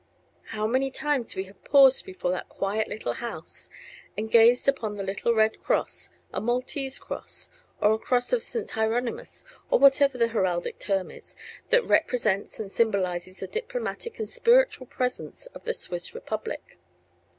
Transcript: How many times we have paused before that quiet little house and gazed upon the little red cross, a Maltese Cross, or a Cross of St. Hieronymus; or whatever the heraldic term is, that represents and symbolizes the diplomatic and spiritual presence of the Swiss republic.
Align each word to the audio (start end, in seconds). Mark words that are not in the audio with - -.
How 0.45 0.65
many 0.65 0.89
times 0.89 1.35
we 1.35 1.43
have 1.43 1.63
paused 1.63 2.07
before 2.07 2.31
that 2.31 2.49
quiet 2.49 2.87
little 2.87 3.13
house 3.13 3.69
and 4.17 4.31
gazed 4.31 4.67
upon 4.67 4.95
the 4.95 5.03
little 5.03 5.35
red 5.35 5.61
cross, 5.61 6.09
a 6.33 6.41
Maltese 6.41 6.97
Cross, 6.97 7.49
or 7.79 7.93
a 7.93 7.99
Cross 7.99 8.33
of 8.33 8.41
St. 8.41 8.71
Hieronymus; 8.71 9.45
or 9.69 9.77
whatever 9.77 10.17
the 10.17 10.29
heraldic 10.29 10.79
term 10.79 11.11
is, 11.11 11.35
that 11.69 11.85
represents 11.85 12.59
and 12.59 12.71
symbolizes 12.71 13.37
the 13.41 13.47
diplomatic 13.47 14.17
and 14.17 14.27
spiritual 14.27 14.87
presence 14.87 15.45
of 15.45 15.65
the 15.65 15.73
Swiss 15.75 16.15
republic. 16.15 16.79